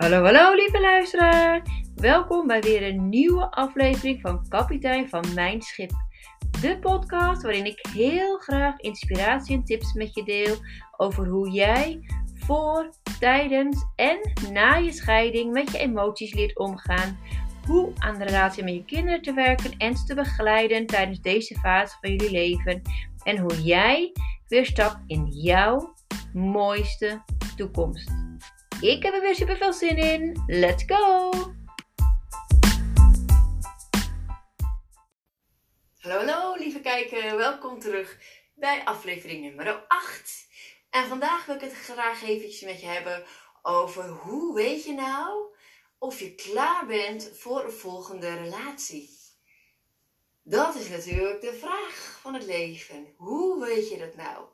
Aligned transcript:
Hallo, 0.00 0.24
hallo 0.24 0.54
lieve 0.54 0.80
luisteraar. 0.80 1.62
Welkom 1.94 2.46
bij 2.46 2.60
weer 2.60 2.82
een 2.82 3.08
nieuwe 3.08 3.50
aflevering 3.50 4.20
van 4.20 4.48
Kapitein 4.48 5.08
van 5.08 5.24
Mijn 5.34 5.62
Schip. 5.62 5.90
De 6.60 6.78
podcast 6.78 7.42
waarin 7.42 7.64
ik 7.64 7.86
heel 7.92 8.38
graag 8.38 8.78
inspiratie 8.78 9.56
en 9.56 9.64
tips 9.64 9.92
met 9.92 10.14
je 10.14 10.24
deel 10.24 10.56
over 10.96 11.26
hoe 11.26 11.50
jij 11.50 12.00
voor, 12.34 12.90
tijdens 13.18 13.86
en 13.96 14.32
na 14.52 14.74
je 14.74 14.92
scheiding 14.92 15.52
met 15.52 15.70
je 15.72 15.78
emoties 15.78 16.34
leert 16.34 16.58
omgaan. 16.58 17.18
Hoe 17.66 17.92
aan 17.98 18.18
de 18.18 18.24
relatie 18.24 18.64
met 18.64 18.74
je 18.74 18.84
kinderen 18.84 19.22
te 19.22 19.32
werken 19.32 19.76
en 19.76 19.94
te 19.94 20.14
begeleiden 20.14 20.86
tijdens 20.86 21.20
deze 21.20 21.58
fase 21.58 21.96
van 22.00 22.10
jullie 22.10 22.30
leven. 22.30 22.82
En 23.22 23.38
hoe 23.38 23.62
jij 23.62 24.12
weer 24.48 24.66
stapt 24.66 24.98
in 25.06 25.26
jouw 25.26 25.94
mooiste 26.32 27.22
toekomst. 27.56 28.29
Ik 28.80 29.02
heb 29.02 29.14
er 29.14 29.20
weer 29.20 29.34
super 29.34 29.56
veel 29.56 29.72
zin 29.72 29.96
in. 29.96 30.42
Let's 30.46 30.84
go! 30.86 31.30
Hallo, 35.98 36.16
hallo 36.16 36.54
lieve 36.54 36.80
kijker. 36.80 37.36
Welkom 37.36 37.80
terug 37.80 38.18
bij 38.54 38.84
aflevering 38.84 39.42
nummer 39.42 39.84
8. 39.88 40.46
En 40.90 41.06
vandaag 41.08 41.46
wil 41.46 41.54
ik 41.54 41.60
het 41.60 41.72
graag 41.72 42.22
eventjes 42.22 42.60
met 42.60 42.80
je 42.80 42.86
hebben 42.86 43.24
over 43.62 44.08
hoe 44.08 44.54
weet 44.54 44.84
je 44.84 44.92
nou 44.92 45.54
of 45.98 46.20
je 46.20 46.34
klaar 46.34 46.86
bent 46.86 47.30
voor 47.34 47.64
een 47.64 47.72
volgende 47.72 48.34
relatie. 48.34 49.19
Dat 50.42 50.74
is 50.74 50.88
natuurlijk 50.88 51.40
de 51.40 51.54
vraag 51.54 52.18
van 52.20 52.34
het 52.34 52.44
leven. 52.44 53.14
Hoe 53.16 53.64
weet 53.64 53.88
je 53.90 53.98
dat 53.98 54.14
nou? 54.16 54.44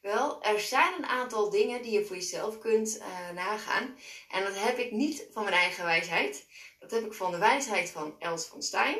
Wel, 0.00 0.42
er 0.42 0.60
zijn 0.60 0.94
een 0.94 1.06
aantal 1.06 1.50
dingen 1.50 1.82
die 1.82 1.92
je 1.92 2.04
voor 2.04 2.16
jezelf 2.16 2.58
kunt 2.58 2.96
uh, 2.98 3.30
nagaan. 3.30 3.98
En 4.30 4.44
dat 4.44 4.58
heb 4.58 4.78
ik 4.78 4.90
niet 4.90 5.26
van 5.32 5.44
mijn 5.44 5.56
eigen 5.56 5.84
wijsheid. 5.84 6.46
Dat 6.78 6.90
heb 6.90 7.04
ik 7.04 7.14
van 7.14 7.30
de 7.30 7.38
wijsheid 7.38 7.90
van 7.90 8.14
Els 8.18 8.44
van 8.44 8.62
Stein. 8.62 8.98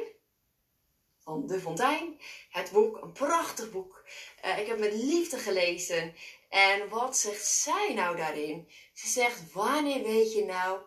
Van 1.18 1.46
De 1.46 1.60
Fontein. 1.60 2.20
Het 2.50 2.70
boek, 2.70 3.02
een 3.02 3.12
prachtig 3.12 3.70
boek. 3.70 4.04
Uh, 4.44 4.58
ik 4.58 4.66
heb 4.66 4.78
met 4.78 4.92
liefde 4.92 5.38
gelezen. 5.38 6.14
En 6.48 6.88
wat 6.88 7.16
zegt 7.16 7.46
zij 7.46 7.94
nou 7.94 8.16
daarin? 8.16 8.68
Ze 8.92 9.08
zegt, 9.08 9.52
wanneer 9.52 10.02
weet 10.02 10.32
je 10.32 10.44
nou... 10.44 10.80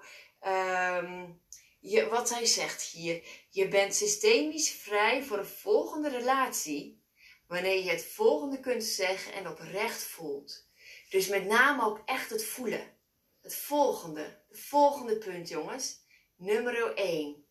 Um, 1.03 1.41
je, 1.85 2.07
wat 2.07 2.27
zij 2.27 2.45
zegt 2.45 2.81
hier. 2.81 3.23
Je 3.49 3.67
bent 3.67 3.95
systemisch 3.95 4.71
vrij 4.71 5.23
voor 5.23 5.37
een 5.37 5.45
volgende 5.45 6.09
relatie 6.09 7.03
wanneer 7.47 7.83
je 7.83 7.89
het 7.89 8.05
volgende 8.05 8.59
kunt 8.59 8.83
zeggen 8.83 9.33
en 9.33 9.47
oprecht 9.47 10.03
voelt. 10.03 10.69
Dus 11.09 11.27
met 11.27 11.45
name 11.45 11.85
ook 11.85 12.01
echt 12.05 12.29
het 12.29 12.45
voelen. 12.45 12.93
Het 13.41 13.55
volgende, 13.55 14.43
het 14.49 14.59
volgende 14.59 15.17
punt 15.17 15.49
jongens. 15.49 16.03
Nummer 16.35 16.93
1. 16.93 17.45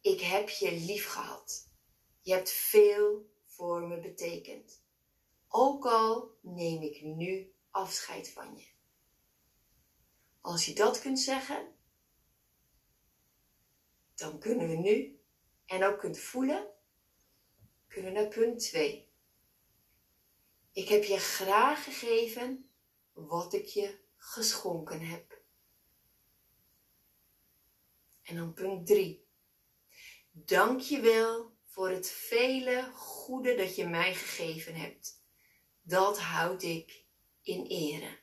Ik 0.00 0.20
heb 0.20 0.48
je 0.48 0.72
lief 0.72 1.06
gehad. 1.06 1.70
Je 2.22 2.32
hebt 2.32 2.50
veel 2.50 3.30
voor 3.44 3.82
me 3.82 4.00
betekend. 4.00 4.84
Ook 5.48 5.86
al 5.86 6.30
neem 6.40 6.82
ik 6.82 7.02
nu 7.02 7.54
afscheid 7.70 8.30
van 8.30 8.56
je. 8.56 8.66
Als 10.40 10.64
je 10.64 10.72
dat 10.72 11.00
kunt 11.00 11.20
zeggen, 11.20 11.75
dan 14.16 14.38
kunnen 14.38 14.68
we 14.68 14.76
nu 14.76 15.20
en 15.66 15.84
ook 15.84 15.98
kunt 15.98 16.18
voelen, 16.18 16.66
kunnen 17.88 18.12
naar 18.12 18.28
punt 18.28 18.60
2. 18.60 19.08
Ik 20.72 20.88
heb 20.88 21.04
je 21.04 21.18
graag 21.18 21.84
gegeven 21.84 22.70
wat 23.12 23.52
ik 23.52 23.66
je 23.66 23.98
geschonken 24.16 25.00
heb. 25.00 25.40
En 28.22 28.36
dan 28.36 28.52
punt 28.52 28.86
3. 28.86 29.26
Dank 30.30 30.80
je 30.80 31.00
wel 31.00 31.56
voor 31.64 31.90
het 31.90 32.10
vele 32.10 32.90
goede 32.92 33.54
dat 33.54 33.76
je 33.76 33.86
mij 33.86 34.14
gegeven 34.14 34.74
hebt. 34.74 35.22
Dat 35.82 36.20
houd 36.20 36.62
ik 36.62 37.04
in 37.42 37.66
ere. 37.66 38.18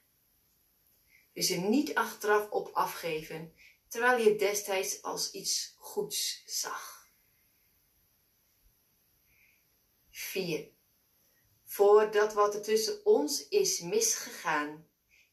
Dus 1.34 1.50
er 1.50 1.62
niet 1.62 1.96
achteraf 1.96 2.50
op 2.50 2.68
afgeven, 2.74 3.54
terwijl 3.94 4.24
je 4.24 4.30
het 4.30 4.40
destijds 4.40 5.02
als 5.02 5.32
iets 5.32 5.76
goeds 5.78 6.44
zag. 6.46 7.12
4. 10.10 10.70
Voordat 11.64 12.34
wat 12.34 12.56
er 12.56 12.62
tussen 12.62 13.06
ons 13.06 13.48
is 13.48 13.80
misgegaan, 13.80 14.88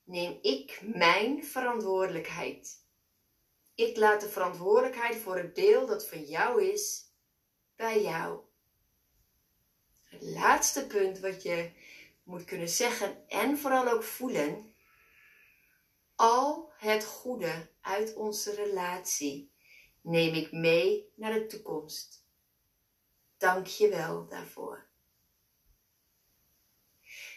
neem 0.04 0.38
ik 0.42 0.80
mijn 0.82 1.44
verantwoordelijkheid. 1.44 2.84
Ik 3.74 3.96
laat 3.96 4.20
de 4.20 4.28
verantwoordelijkheid 4.28 5.16
voor 5.16 5.36
het 5.36 5.54
deel 5.54 5.86
dat 5.86 6.08
van 6.08 6.24
jou 6.24 6.64
is, 6.64 7.12
bij 7.76 8.02
jou. 8.02 8.40
Het 10.04 10.22
laatste 10.22 10.86
punt 10.86 11.18
wat 11.18 11.42
je 11.42 11.70
moet 12.22 12.44
kunnen 12.44 12.68
zeggen 12.68 13.28
en 13.28 13.58
vooral 13.58 13.88
ook 13.88 14.02
voelen. 14.02 14.69
Al 16.20 16.72
het 16.76 17.04
goede 17.04 17.70
uit 17.80 18.14
onze 18.14 18.54
relatie 18.54 19.52
neem 20.00 20.34
ik 20.34 20.52
mee 20.52 21.12
naar 21.16 21.32
de 21.32 21.46
toekomst. 21.46 22.26
Dank 23.38 23.66
je 23.66 23.88
wel 23.88 24.26
daarvoor. 24.26 24.88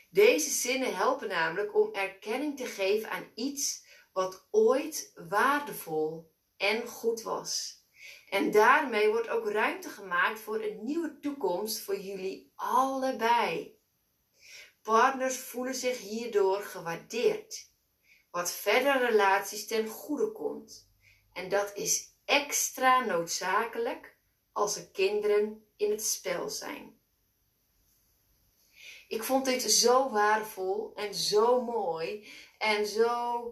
Deze 0.10 0.50
zinnen 0.50 0.96
helpen 0.96 1.28
namelijk 1.28 1.76
om 1.76 1.94
erkenning 1.94 2.58
te 2.58 2.66
geven 2.66 3.10
aan 3.10 3.32
iets 3.36 3.86
wat 4.14 4.48
ooit 4.52 5.12
waardevol 5.30 6.32
en 6.58 6.88
goed 6.88 7.22
was. 7.22 7.82
En 8.30 8.52
daarmee 8.52 9.10
wordt 9.10 9.30
ook 9.30 9.50
ruimte 9.50 9.90
gemaakt 9.90 10.40
voor 10.40 10.62
een 10.62 10.84
nieuwe 10.84 11.20
toekomst 11.20 11.80
voor 11.80 12.00
jullie 12.00 12.52
allebei. 12.56 13.80
Partners 14.82 15.38
voelen 15.38 15.76
zich 15.76 15.98
hierdoor 15.98 16.62
gewaardeerd, 16.62 17.72
wat 18.34 18.52
verder 18.52 19.10
relaties 19.10 19.68
ten 19.68 19.88
goede 19.88 20.32
komt. 20.32 20.90
En 21.34 21.50
dat 21.50 21.76
is 21.76 22.16
extra 22.26 23.06
noodzakelijk 23.06 24.18
als 24.52 24.76
er 24.76 24.88
kinderen 24.88 25.66
in 25.78 25.92
het 25.92 26.04
spel 26.06 26.50
zijn. 26.50 27.00
Ik 29.08 29.24
vond 29.24 29.46
dit 29.46 29.62
zo 29.62 30.10
waardevol 30.10 30.92
en 30.96 31.14
zo 31.14 31.62
mooi 31.62 32.28
en 32.58 32.88
zo 32.88 33.48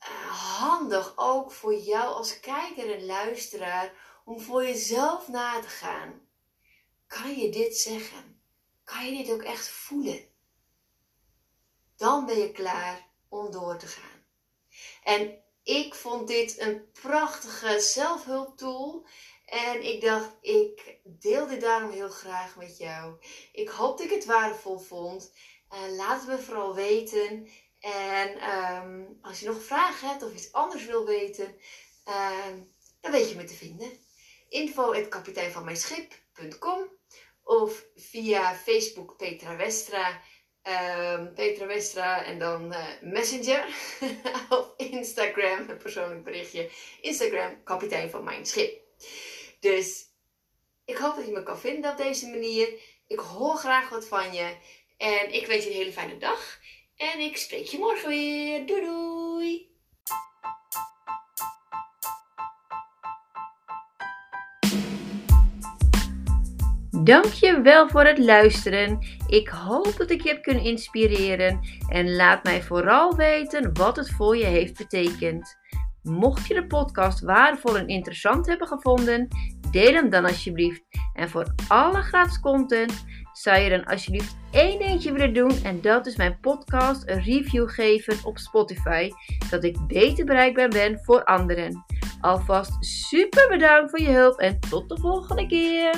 uh, 0.00 0.58
handig 0.60 1.12
ook 1.16 1.52
voor 1.52 1.74
jou 1.74 2.14
als 2.14 2.40
kijker 2.40 2.94
en 2.94 3.06
luisteraar 3.06 4.20
om 4.24 4.40
voor 4.40 4.62
jezelf 4.62 5.28
na 5.28 5.60
te 5.60 5.68
gaan. 5.68 6.28
Kan 7.06 7.34
je 7.34 7.50
dit 7.50 7.76
zeggen? 7.76 8.40
Kan 8.84 9.06
je 9.06 9.24
dit 9.24 9.34
ook 9.34 9.42
echt 9.42 9.68
voelen? 9.68 10.28
Dan 11.96 12.26
ben 12.26 12.38
je 12.38 12.52
klaar 12.52 13.05
om 13.28 13.50
door 13.50 13.76
te 13.76 13.86
gaan. 13.86 14.24
En 15.02 15.44
ik 15.62 15.94
vond 15.94 16.28
dit 16.28 16.60
een 16.60 16.90
prachtige 16.92 17.80
zelfhulptool 17.80 19.06
en 19.44 19.82
ik 19.82 20.00
dacht, 20.00 20.36
ik 20.40 20.98
deel 21.04 21.46
dit 21.46 21.60
daarom 21.60 21.90
heel 21.90 22.08
graag 22.08 22.56
met 22.56 22.76
jou. 22.76 23.14
Ik 23.52 23.68
hoop 23.68 23.98
dat 23.98 24.06
ik 24.06 24.12
het 24.12 24.24
waardevol 24.24 24.78
vond. 24.78 25.32
Uh, 25.72 25.96
laat 25.96 26.20
het 26.20 26.28
me 26.28 26.38
vooral 26.38 26.74
weten. 26.74 27.48
En 27.80 28.58
um, 28.58 29.18
als 29.22 29.40
je 29.40 29.46
nog 29.46 29.62
vragen 29.62 30.08
hebt 30.08 30.22
of 30.22 30.32
iets 30.32 30.52
anders 30.52 30.86
wil 30.86 31.06
weten, 31.06 31.56
uh, 32.08 32.46
dan 33.00 33.10
weet 33.10 33.30
je 33.30 33.36
me 33.36 33.44
te 33.44 33.54
vinden. 33.54 33.90
Info 34.48 34.92
of 37.42 37.86
via 37.94 38.54
Facebook 38.54 39.16
Petra 39.16 39.56
Westra. 39.56 40.20
Um, 40.68 41.34
Petra 41.34 41.66
Westra 41.66 42.24
en 42.24 42.38
dan 42.38 42.72
uh, 42.72 42.86
Messenger 43.00 43.66
of 44.48 44.72
Instagram, 44.76 45.68
een 45.68 45.76
persoonlijk 45.76 46.24
berichtje. 46.24 46.70
Instagram, 47.00 47.62
kapitein 47.64 48.10
van 48.10 48.24
mijn 48.24 48.46
schip. 48.46 48.80
Dus 49.60 50.04
ik 50.84 50.96
hoop 50.96 51.16
dat 51.16 51.26
je 51.26 51.32
me 51.32 51.42
kan 51.42 51.58
vinden 51.58 51.90
op 51.90 51.96
deze 51.96 52.28
manier. 52.28 52.68
Ik 53.06 53.18
hoor 53.18 53.56
graag 53.56 53.88
wat 53.88 54.06
van 54.06 54.34
je. 54.34 54.56
En 54.96 55.34
ik 55.34 55.46
wens 55.46 55.64
je 55.64 55.70
een 55.70 55.76
hele 55.76 55.92
fijne 55.92 56.18
dag. 56.18 56.58
En 56.96 57.20
ik 57.20 57.36
spreek 57.36 57.66
je 57.66 57.78
morgen 57.78 58.08
weer. 58.08 58.66
Doei 58.66 58.80
doei! 58.80 59.75
Dank 67.06 67.32
je 67.32 67.60
wel 67.60 67.88
voor 67.88 68.04
het 68.04 68.18
luisteren. 68.18 68.98
Ik 69.26 69.48
hoop 69.48 69.94
dat 69.96 70.10
ik 70.10 70.22
je 70.22 70.28
heb 70.28 70.42
kunnen 70.42 70.64
inspireren. 70.64 71.60
En 71.88 72.16
laat 72.16 72.44
mij 72.44 72.62
vooral 72.62 73.16
weten 73.16 73.70
wat 73.72 73.96
het 73.96 74.10
voor 74.10 74.36
je 74.36 74.44
heeft 74.44 74.78
betekend. 74.78 75.58
Mocht 76.02 76.46
je 76.46 76.54
de 76.54 76.66
podcast 76.66 77.20
waardevol 77.20 77.76
en 77.78 77.88
interessant 77.88 78.46
hebben 78.46 78.66
gevonden, 78.66 79.28
deel 79.70 79.92
hem 79.92 80.10
dan 80.10 80.24
alsjeblieft. 80.24 80.82
En 81.14 81.28
voor 81.28 81.54
alle 81.68 82.02
gratis 82.02 82.40
content 82.40 83.04
zou 83.32 83.58
je 83.58 83.70
dan 83.70 83.84
alsjeblieft 83.84 84.36
één 84.50 84.78
dingetje 84.78 85.12
willen 85.12 85.34
doen. 85.34 85.64
En 85.64 85.80
dat 85.80 86.06
is 86.06 86.16
mijn 86.16 86.40
podcast 86.40 87.08
een 87.08 87.22
review 87.22 87.68
geven 87.68 88.24
op 88.24 88.38
Spotify. 88.38 89.10
Dat 89.50 89.64
ik 89.64 89.86
beter 89.86 90.24
bereikbaar 90.24 90.68
ben 90.68 90.98
voor 91.02 91.24
anderen. 91.24 91.84
Alvast 92.20 92.84
super 92.84 93.48
bedankt 93.48 93.90
voor 93.90 94.00
je 94.00 94.12
hulp 94.12 94.38
en 94.38 94.60
tot 94.60 94.88
de 94.88 95.00
volgende 95.00 95.46
keer. 95.46 95.94